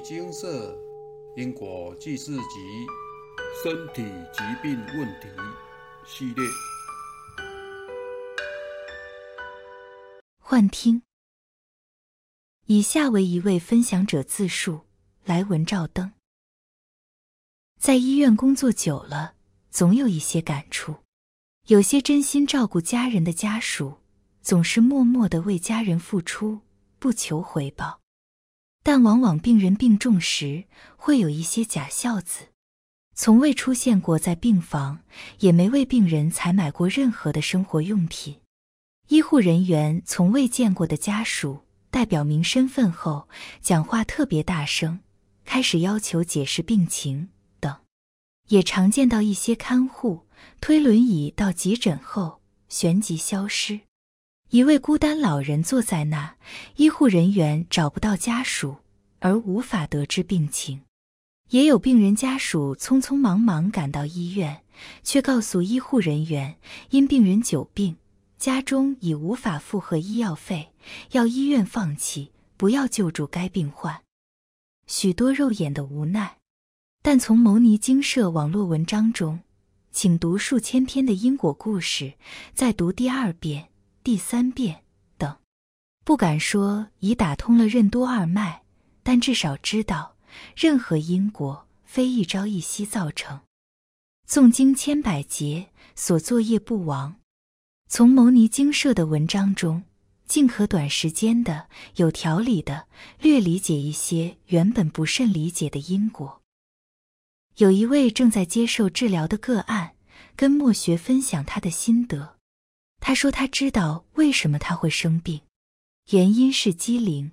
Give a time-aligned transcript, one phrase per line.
[0.00, 0.76] 金色
[1.36, 2.86] 因果记事集
[3.62, 5.28] 身体疾病问题
[6.06, 6.44] 系列。
[10.38, 11.02] 幻听。
[12.66, 14.80] 以下为一位分享者自述：
[15.24, 16.12] 来文照灯。
[17.78, 19.34] 在医院工作久了，
[19.70, 20.96] 总有一些感触。
[21.66, 23.98] 有些真心照顾家人的家属，
[24.40, 26.60] 总是默默的为家人付出，
[26.98, 28.00] 不求回报。
[28.82, 30.64] 但往往病人病重时，
[30.96, 32.48] 会有一些假孝子，
[33.14, 35.00] 从未出现过在病房，
[35.40, 38.36] 也没为病人采买过任何的生活用品。
[39.08, 43.28] 医护人员从未见过的家属代表明身份后，
[43.60, 45.00] 讲话特别大声，
[45.44, 47.28] 开始要求解释病情
[47.58, 47.74] 等。
[48.48, 50.26] 也常见到一些看护
[50.60, 53.80] 推轮椅到急诊后旋即消失。
[54.50, 56.34] 一位孤单老人坐在那，
[56.74, 58.78] 医护人员找不到家属，
[59.20, 60.80] 而无法得知病情。
[61.50, 64.62] 也有病人家属匆匆忙忙赶到医院，
[65.04, 66.56] 却告诉医护人员，
[66.90, 67.96] 因病人久病，
[68.38, 70.72] 家中已无法负荷医药费，
[71.12, 74.02] 要医院放弃，不要救助该病患。
[74.88, 76.38] 许多肉眼的无奈，
[77.02, 79.38] 但从牟尼精舍网络文章中，
[79.92, 82.14] 请读数千篇的因果故事，
[82.52, 83.68] 再读第二遍。
[84.02, 84.82] 第三遍
[85.18, 85.36] 等，
[86.04, 88.62] 不敢说已打通了任督二脉，
[89.02, 90.16] 但至少知道，
[90.56, 93.40] 任何因果非一朝一夕造成。
[94.26, 97.16] 诵经千百劫，所作业不亡。
[97.88, 99.82] 从牟尼精舍的文章中，
[100.24, 102.86] 尽可短时间的、有条理的
[103.20, 106.40] 略理解一些原本不甚理解的因果。
[107.56, 109.94] 有一位正在接受治疗的个案，
[110.36, 112.39] 跟莫学分享他的心得。
[113.00, 115.40] 他说：“他知道为什么他会生病，
[116.10, 117.32] 原因是机灵，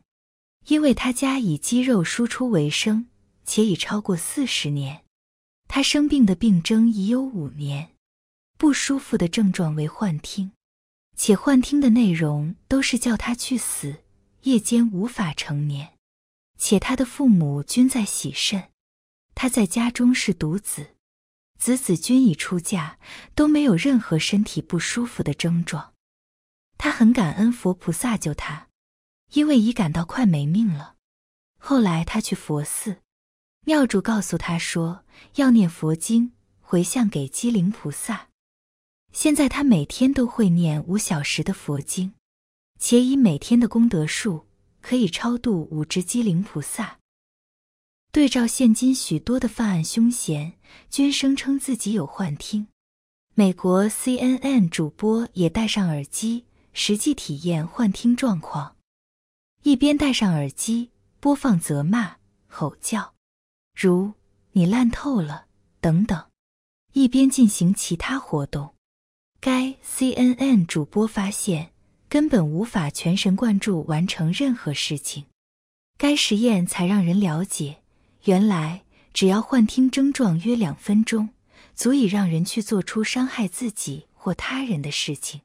[0.67, 3.07] 因为他家以肌肉输出为生，
[3.45, 5.03] 且已超过四十年。
[5.67, 7.89] 他生病的病征已有五年，
[8.57, 10.51] 不舒服的症状为幻听，
[11.15, 14.03] 且幻听的内容都是叫他去死，
[14.43, 15.93] 夜间无法成眠，
[16.57, 18.69] 且他的父母均在喜肾，
[19.35, 20.91] 他在家中是独子。”
[21.57, 22.97] 子子均已出嫁，
[23.35, 25.93] 都没有任何身体不舒服的症状。
[26.77, 28.67] 他很感恩佛菩萨救他，
[29.33, 30.95] 因为已感到快没命了。
[31.59, 32.97] 后来他去佛寺，
[33.65, 35.03] 庙主告诉他说
[35.35, 38.27] 要念佛经，回向给机灵菩萨。
[39.11, 42.13] 现在他每天都会念五小时的佛经，
[42.79, 44.45] 且以每天的功德数
[44.81, 46.96] 可以超度五只机灵菩萨。
[48.17, 50.53] 对照现今许多的犯案凶嫌，
[50.89, 52.67] 均声称自己有幻听。
[53.35, 58.75] 美国 CNN 主播也戴上耳机，实际体验幻听状况，
[59.61, 60.89] 一边戴上耳机
[61.19, 62.15] 播放责骂、
[62.47, 63.13] 吼叫，
[63.75, 64.13] 如
[64.53, 65.45] “你烂透了”
[65.79, 66.25] 等等，
[66.93, 68.73] 一边进行其他活动。
[69.39, 71.71] 该 CNN 主播发现，
[72.09, 75.25] 根本无法全神贯注完成任何事情。
[75.99, 77.83] 该实验才让人了解。
[78.23, 78.83] 原来，
[79.13, 81.29] 只要幻听症状约两分钟，
[81.73, 85.41] 足以让人去做出伤害自己或他人的事情。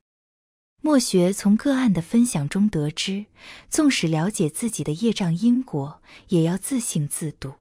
[0.81, 3.27] 莫学从个案的分享中得知，
[3.71, 7.55] 纵使了解自己的业障因果，也要自信自度。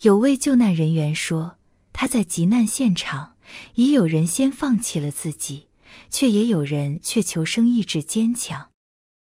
[0.00, 1.58] 有位救难人员说，
[1.92, 3.36] 他在急难现场，
[3.74, 5.68] 已有人先放弃了自己，
[6.08, 8.70] 却也有人却求生意志坚强。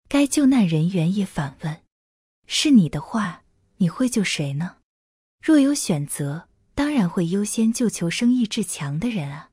[0.09, 1.81] 该救难人员也反问
[2.45, 3.43] ：“是你的话，
[3.77, 4.75] 你会救谁呢？”
[5.45, 9.51] 若有选择，当然会优先救求生意志强的人啊。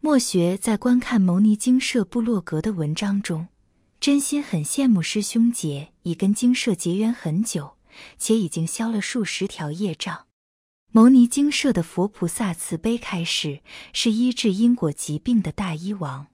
[0.00, 3.46] 莫学在观看牟尼精舍部落格的文章中，
[4.00, 7.76] 真心很羡慕师兄姐已跟精舍结缘很久，
[8.18, 10.26] 且已经消了数十条业障。
[10.90, 13.60] 牟尼精舍的佛菩萨慈悲开示，
[13.92, 16.26] 是医治因果疾病的大医王。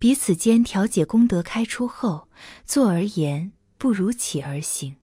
[0.00, 2.28] 彼此间调解功德开出后，
[2.64, 4.96] 坐而言不如起而行。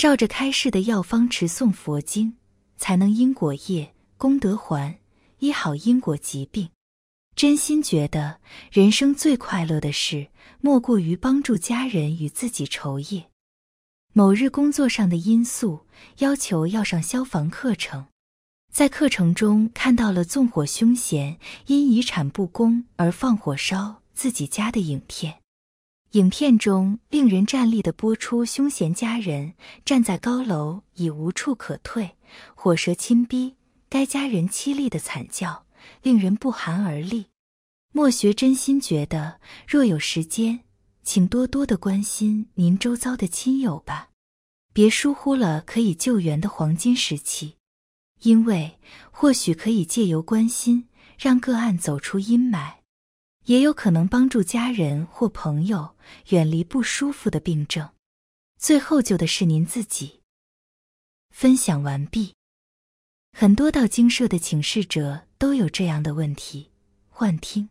[0.00, 2.38] 照着开示的药方持诵佛经，
[2.78, 4.98] 才能因果业功德还，
[5.40, 6.70] 医好因果疾病。
[7.36, 8.40] 真心觉得
[8.72, 10.28] 人生最快乐的事，
[10.62, 13.26] 莫过于帮助家人与自己酬业。
[14.14, 15.80] 某日工作上的因素
[16.20, 18.06] 要求要上消防课程，
[18.72, 25.39] 在课程中看到了纵火凶嫌因遗产不公而放火烧自己家的影片。
[26.12, 29.54] 影片中令人站立的播出，凶嫌家人
[29.84, 32.16] 站在高楼已无处可退，
[32.56, 33.54] 火舌侵逼，
[33.88, 35.66] 该家人凄厉的惨叫，
[36.02, 37.26] 令人不寒而栗。
[37.92, 40.60] 莫学真心觉得，若有时间，
[41.04, 44.08] 请多多的关心您周遭的亲友吧。
[44.72, 47.54] 别疏忽了可以救援的黄金时期，
[48.22, 48.78] 因为
[49.12, 52.78] 或许可以借由关心，让个案走出阴霾，
[53.50, 55.96] 也有可能帮助家人或朋友
[56.28, 57.90] 远离不舒服的病症。
[58.56, 60.20] 最后救的是您自己。
[61.30, 62.36] 分享完毕。
[63.36, 66.70] 很多到精舍的请示者都有这样的问题：
[67.08, 67.70] 幻听。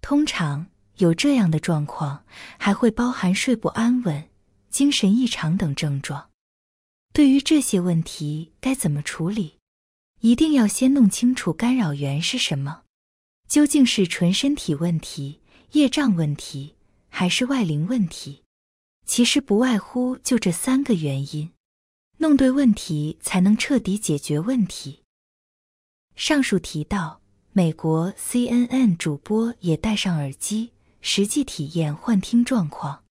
[0.00, 0.68] 通常
[0.98, 2.24] 有这样的状况，
[2.56, 4.28] 还会包含睡不安稳、
[4.70, 6.30] 精神异常等症状。
[7.12, 9.58] 对于这些问题该怎么处理？
[10.20, 12.84] 一定要先弄清楚干扰源是什么，
[13.48, 15.40] 究竟是纯身体问题、
[15.72, 16.76] 业障问题，
[17.08, 18.44] 还是外灵问题？
[19.06, 21.50] 其实不外乎就这三个原因。
[22.18, 25.02] 弄对问题，才能彻底解决问题。
[26.14, 27.22] 上述提到，
[27.52, 33.04] 美国 CNN 主播也戴上耳机，实际体验幻听状况，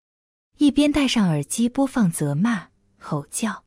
[0.58, 2.68] 一边戴上耳机播放责骂、
[3.00, 3.64] 吼叫，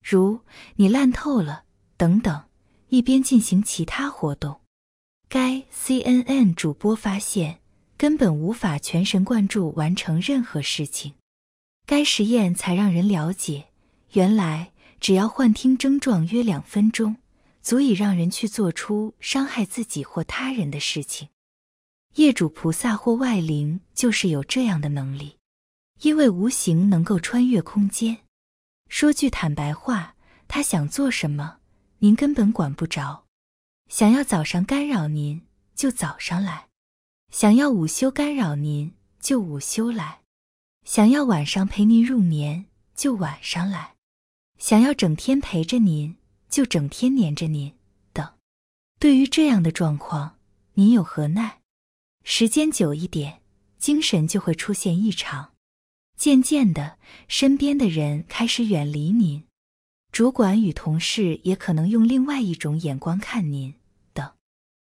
[0.00, 0.42] 如
[0.76, 1.64] “你烂透了”
[1.96, 2.44] 等等，
[2.88, 4.60] 一边进行其他活动。
[5.34, 7.58] 该 CNN 主播发现，
[7.96, 11.14] 根本无法全神贯注完成任何事情。
[11.84, 13.64] 该实验才让人了解，
[14.12, 14.70] 原来。
[15.00, 17.16] 只要幻听症状约两分钟，
[17.60, 21.30] 足以让人去做出伤害自己或他人的事情。
[22.14, 25.38] 业主菩萨或外灵就是有这样的能力，
[26.02, 28.18] 因为无形能够穿越空间。
[28.88, 30.14] 说句坦白话，
[30.46, 31.56] 他想做什么，
[31.98, 33.23] 您根本管不着。
[33.88, 35.42] 想要早上干扰您，
[35.74, 36.68] 就早上来；
[37.30, 40.20] 想要午休干扰您，就午休来；
[40.84, 43.94] 想要晚上陪您入眠，就晚上来。
[44.58, 46.16] 想要整天陪着您，
[46.48, 47.74] 就整天黏着您
[48.12, 48.34] 等。
[48.98, 50.38] 对于这样的状况，
[50.74, 51.60] 您有何奈？
[52.22, 53.42] 时间久一点，
[53.78, 55.52] 精神就会出现异常。
[56.16, 56.98] 渐渐的，
[57.28, 59.44] 身边的人开始远离您，
[60.14, 63.74] 主管与同事也可能用另外一种眼光看您
[64.12, 64.32] 等。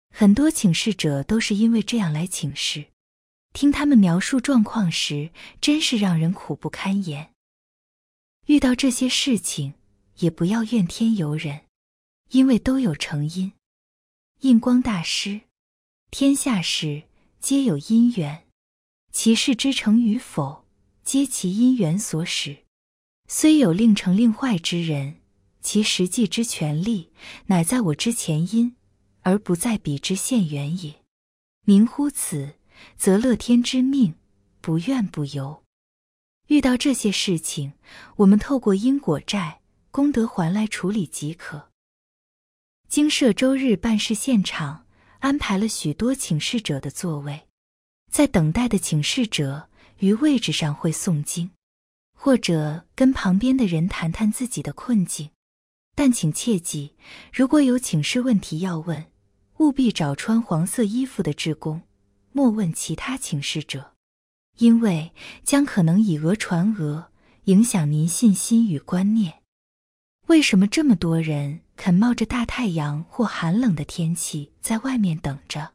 [0.08, 2.86] 很多请示者都是因为这样来请示，
[3.52, 5.28] 听他们描述状况时，
[5.60, 7.34] 真是让人苦不堪言。
[8.46, 9.74] 遇到这些事情，
[10.20, 11.66] 也不要怨天尤人，
[12.30, 13.52] 因为都有成因。
[14.40, 15.42] 印光大师，
[16.10, 17.02] 天下事
[17.38, 18.46] 皆有因缘，
[19.12, 20.64] 其事之成与否，
[21.04, 22.64] 皆其因缘所使。
[23.30, 25.16] 虽有令成令坏之人，
[25.60, 27.12] 其实际之权利，
[27.46, 28.74] 乃在我之前因，
[29.20, 30.94] 而不在彼之现缘也。
[31.66, 32.54] 明乎此，
[32.96, 34.14] 则乐天之命，
[34.62, 35.62] 不怨不尤。
[36.46, 37.74] 遇到这些事情，
[38.16, 39.60] 我们透过因果债、
[39.90, 41.68] 功德还来处理即可。
[42.88, 44.86] 经社周日办事现场
[45.18, 47.46] 安排了许多请示者的座位，
[48.10, 51.50] 在等待的请示者于位置上会诵经，
[52.20, 55.30] 或者跟旁边的人谈谈自己的困境。
[55.94, 56.94] 但请切记，
[57.32, 59.06] 如果有请示问题要问，
[59.58, 61.82] 务必找穿黄色衣服的职工，
[62.32, 63.92] 莫问其他请示者。
[64.58, 65.12] 因为
[65.44, 67.06] 将可能以讹传讹，
[67.44, 69.42] 影响您信心与观念。
[70.26, 75.74] 为什么这么多人肯冒着大太阳或寒冷的天气在外面等着？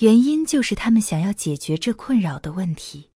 [0.00, 3.09] 原因就是他们想要解决这困扰的问题，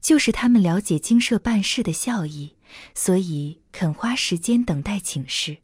[0.00, 2.56] 就是他们了解经社办事的效益，
[2.94, 5.58] 所以肯花时间等待请示。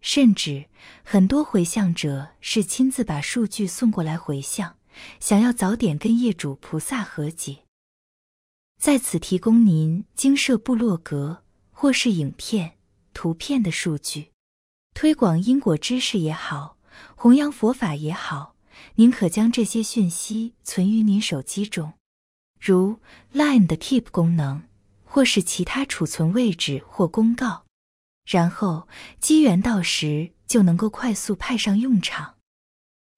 [0.00, 0.66] 甚至
[1.02, 4.76] 很多回向者是亲自把数据送过来回向，
[5.18, 7.60] 想要早点跟业主菩萨和解。
[8.78, 12.76] 在此提供您经社部落格或是影片、
[13.14, 14.30] 图片的数据，
[14.92, 16.76] 推广因果知识也好，
[17.16, 18.56] 弘扬佛法也好，
[18.96, 21.94] 您可将这些讯息存于您手机中，
[22.66, 22.98] 如
[23.34, 24.62] Line 的 Keep 功能，
[25.04, 27.66] 或是其他储存位置或公告，
[28.24, 28.88] 然后
[29.20, 32.36] 机缘到时就能够快速派上用场。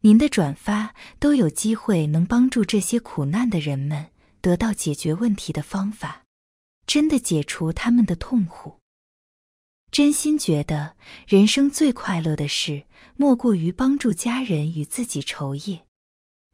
[0.00, 4.11] 您的转发都有机会能帮助这些苦难的人们。
[4.41, 6.23] 得到解决问题的方法，
[6.87, 8.79] 真的解除他们的痛苦。
[9.91, 12.85] 真心觉得人生最快乐的事，
[13.17, 15.86] 莫过于帮助家人与自己酬业。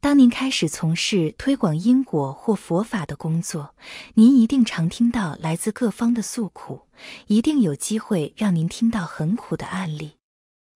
[0.02, 3.76] 当您开始从事推广因果或佛法的工作，
[4.14, 6.88] 您一定常听到来自各方的诉苦，
[7.28, 10.16] 一定有机会让您听到很苦的案例。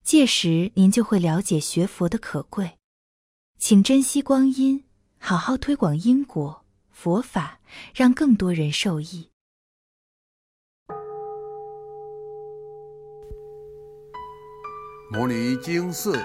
[0.05, 2.79] 届时您就会了解学佛的可贵。
[3.59, 4.85] 请珍惜光阴，
[5.19, 6.63] 好好推广因果。
[6.93, 7.59] 佛法
[7.93, 9.31] 让更多人受益。
[15.11, 16.25] 摩尼经寺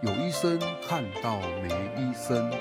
[0.00, 2.52] 有医生看到没医生，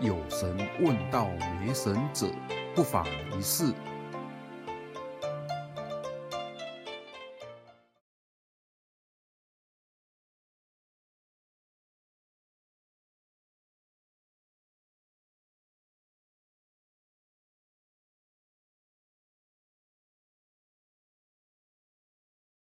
[0.00, 1.28] 有神问到
[1.60, 2.26] 没神者，
[2.74, 3.04] 不妨
[3.36, 3.72] 一试。